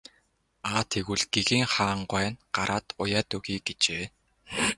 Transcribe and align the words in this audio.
Аа 0.69 0.81
тэгвэл 0.91 1.23
гэгээн 1.33 1.67
хаан 1.73 1.99
гуай 2.09 2.27
нь 2.31 2.41
гараад 2.55 2.87
уяад 3.01 3.29
өгье 3.37 3.57
гэжээ. 3.67 4.03